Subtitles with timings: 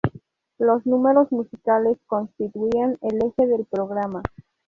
[0.57, 4.23] Los números musicales constituían el eje del programa.